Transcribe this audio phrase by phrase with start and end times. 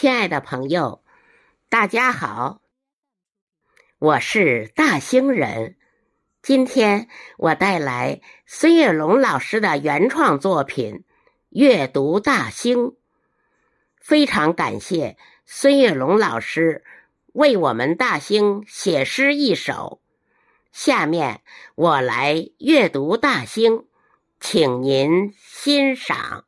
[0.00, 1.04] 亲爱的朋友，
[1.68, 2.62] 大家好，
[3.98, 5.76] 我是大兴人。
[6.40, 10.94] 今天我带来孙月龙老师的原创作品
[11.50, 12.78] 《阅读大兴》，
[14.00, 16.82] 非常感谢孙月龙老师
[17.34, 20.00] 为我们大兴写诗一首。
[20.72, 21.42] 下面
[21.74, 23.84] 我来阅读大兴，
[24.40, 26.46] 请您欣赏。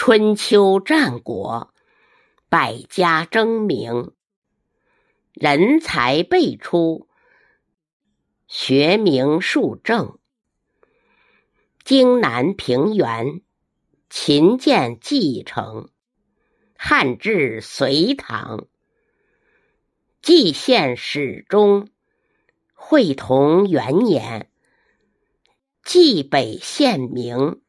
[0.00, 1.74] 春秋战国，
[2.48, 4.12] 百家争鸣，
[5.32, 7.08] 人才辈出，
[8.46, 10.16] 学名树正。
[11.82, 13.42] 荆南平原，
[14.08, 15.90] 秦建继承，
[16.76, 18.68] 汉至隋唐，
[20.22, 21.88] 蓟县始终，
[22.72, 24.48] 会同元年，
[25.82, 27.60] 蓟北县名。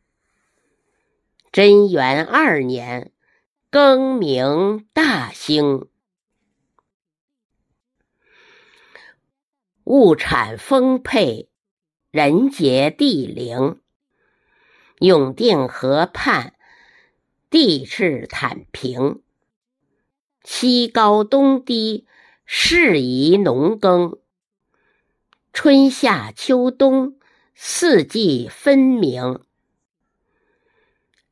[1.51, 3.11] 贞元二年，
[3.71, 5.87] 更名大兴。
[9.83, 11.49] 物产丰沛，
[12.11, 13.81] 人杰地灵。
[14.99, 16.53] 永定河畔，
[17.49, 19.23] 地势坦平。
[20.43, 22.05] 西高东低，
[22.45, 24.19] 适宜农耕。
[25.51, 27.17] 春夏秋冬，
[27.55, 29.41] 四季分明。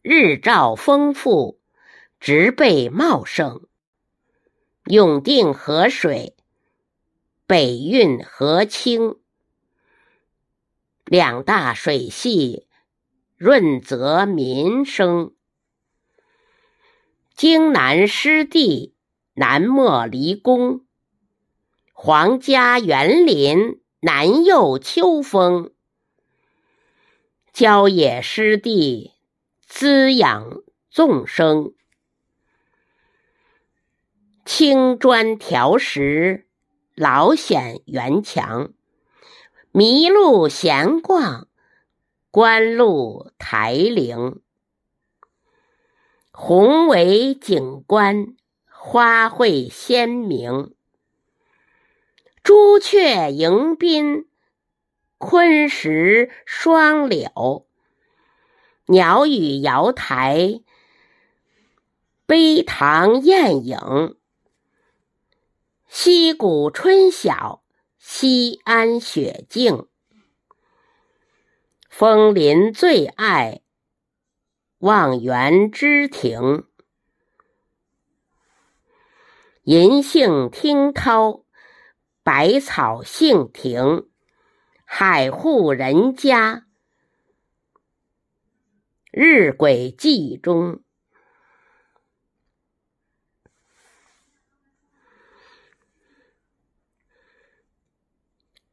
[0.09, 1.59] 日照丰富，
[2.21, 3.67] 植被茂盛。
[4.85, 6.37] 永定河水，
[7.45, 9.17] 北运河清，
[11.03, 12.67] 两大水系
[13.35, 15.33] 润泽民生。
[17.35, 18.95] 荆南湿地，
[19.33, 20.85] 南莫离宫，
[21.91, 25.73] 皇家园林，南佑秋风。
[27.51, 29.16] 郊野湿地。
[29.67, 31.73] 滋养众生，
[34.45, 36.47] 青砖条石，
[36.95, 38.73] 老显园墙。
[39.73, 41.49] 麋鹿闲逛，
[42.31, 44.41] 观鹿台陵。
[46.31, 48.35] 宏伟景观，
[48.71, 50.73] 花卉鲜明。
[52.41, 54.29] 朱雀迎宾，
[55.17, 57.66] 昆石双柳。
[58.89, 60.61] 鸟语瑶台，
[62.25, 64.15] 碑堂艳影。
[65.89, 67.63] 溪谷春晓，
[67.97, 69.89] 西安雪静。
[71.89, 73.59] 枫林最爱，
[74.77, 76.65] 望园之庭。
[79.63, 81.43] 银杏听涛，
[82.23, 84.07] 百草杏庭。
[84.85, 86.66] 海户人家。
[89.19, 90.83] 日晷记中，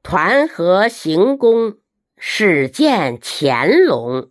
[0.02, 1.78] 团河行宫，
[2.18, 4.30] 始见乾隆。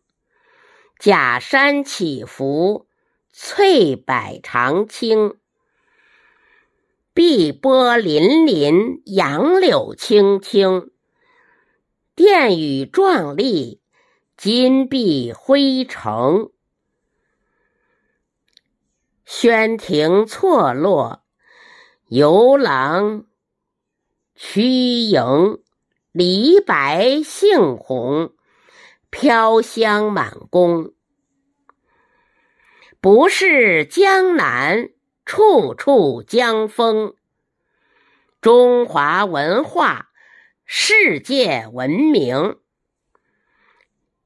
[1.00, 2.88] 假山起伏，
[3.32, 5.40] 翠柏长青。
[7.16, 10.92] 碧波粼粼，杨柳青青。
[12.14, 13.83] 殿宇壮丽。
[14.36, 16.52] 金碧辉城，
[19.24, 21.24] 轩庭错落，
[22.08, 23.26] 游廊
[24.36, 25.62] 曲影，
[26.12, 28.34] 梨白杏红，
[29.12, 30.94] 飘香满宫。
[33.00, 34.90] 不是江南，
[35.26, 37.16] 处处江风。
[38.42, 40.10] 中华文化，
[40.66, 42.58] 世界闻名。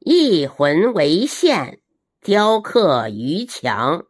[0.10, 1.82] 一魂为线，
[2.22, 4.06] 雕刻于墙。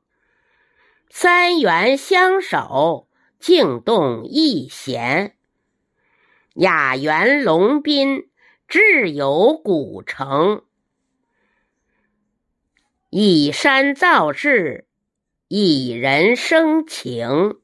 [1.10, 3.10] 三元相守，
[3.40, 5.36] 静动一弦。
[6.54, 8.30] 雅园龙宾，
[8.68, 10.66] 志有古城。
[13.10, 14.86] 以山造势，
[15.48, 17.58] 以人生情。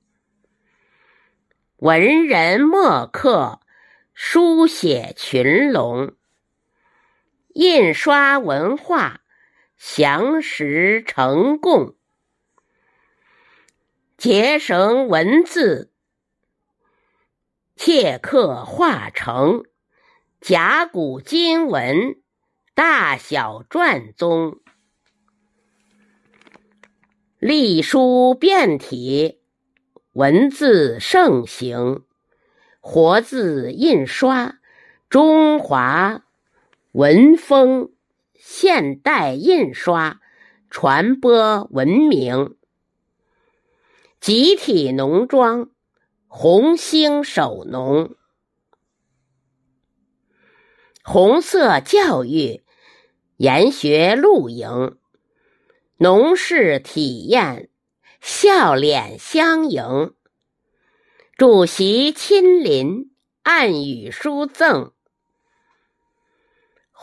[1.77, 3.59] 文人墨客，
[4.15, 6.15] 书写群龙。
[7.53, 9.21] 印刷文化，
[9.77, 11.95] 详实成供，
[14.17, 15.91] 结绳文字，
[17.75, 19.65] 切刻画成，
[20.41, 22.15] 甲骨金文，
[22.73, 24.59] 大小篆宗，
[27.37, 29.39] 隶书变体，
[30.13, 32.03] 文字盛行，
[32.79, 34.55] 活字印刷，
[35.07, 36.23] 中华。
[36.93, 37.91] 文风
[38.35, 40.21] 现代印刷
[40.69, 42.55] 传播文明。
[44.19, 45.71] 集体农庄，
[46.27, 48.15] 红星守农，
[51.03, 52.63] 红色教育
[53.37, 54.99] 研学露营，
[55.97, 57.71] 农事体验，
[58.21, 60.13] 笑脸相迎。
[61.37, 63.11] 主席亲临，
[63.41, 64.92] 暗语书赠。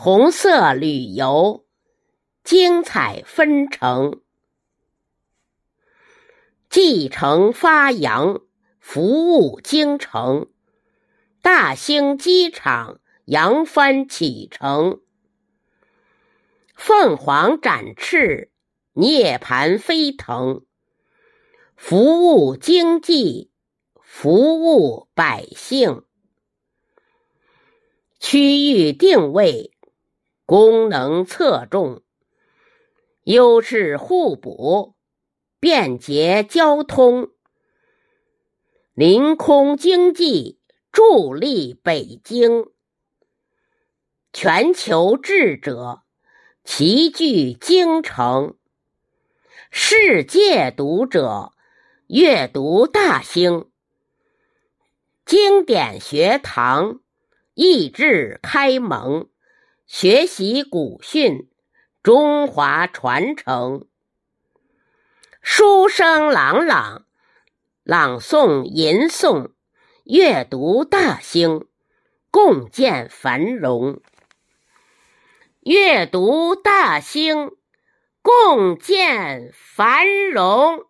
[0.02, 1.67] 红色旅游，
[2.43, 4.23] 精彩纷呈。
[6.70, 8.41] 继承发扬，
[8.79, 10.49] 服务京城。
[11.43, 15.02] 大兴机场扬帆启程。
[16.75, 18.50] 凤凰展翅，
[18.94, 20.64] 涅槃飞腾。
[21.76, 23.50] 服务经济，
[24.00, 26.05] 服务百姓。
[28.19, 29.76] 区域定位。
[30.50, 32.02] 功能侧重，
[33.23, 34.97] 优势互补，
[35.61, 37.29] 便捷交通，
[38.93, 40.58] 临空经济
[40.91, 42.67] 助力北京。
[44.32, 46.02] 全球智者
[46.64, 48.58] 齐聚京城，
[49.70, 51.53] 世界读者
[52.08, 53.70] 阅读大兴，
[55.25, 56.99] 经典学堂
[57.55, 59.30] 益智开蒙。
[59.92, 61.50] 学习古训，
[62.00, 63.88] 中华传承；
[65.42, 67.06] 书声朗朗，
[67.82, 69.50] 朗诵吟诵，
[70.04, 71.66] 阅读大兴，
[72.31, 74.00] 共建繁荣。
[75.58, 77.50] 阅读大兴，
[78.22, 80.84] 共建繁荣。